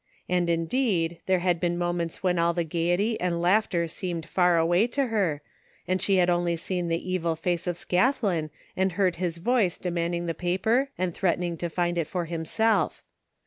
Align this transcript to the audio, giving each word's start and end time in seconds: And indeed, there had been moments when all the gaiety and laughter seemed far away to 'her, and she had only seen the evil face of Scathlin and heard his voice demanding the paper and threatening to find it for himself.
And 0.27 0.49
indeed, 0.49 1.19
there 1.27 1.41
had 1.45 1.59
been 1.59 1.77
moments 1.77 2.23
when 2.23 2.39
all 2.39 2.55
the 2.55 2.63
gaiety 2.63 3.19
and 3.19 3.39
laughter 3.39 3.87
seemed 3.87 4.25
far 4.27 4.57
away 4.57 4.87
to 4.87 5.05
'her, 5.05 5.43
and 5.87 6.01
she 6.01 6.15
had 6.15 6.27
only 6.27 6.55
seen 6.55 6.87
the 6.87 7.11
evil 7.11 7.35
face 7.35 7.67
of 7.67 7.77
Scathlin 7.77 8.49
and 8.75 8.93
heard 8.93 9.17
his 9.17 9.37
voice 9.37 9.77
demanding 9.77 10.25
the 10.25 10.33
paper 10.33 10.89
and 10.97 11.13
threatening 11.13 11.55
to 11.57 11.69
find 11.69 11.99
it 11.99 12.07
for 12.07 12.25
himself. 12.25 13.03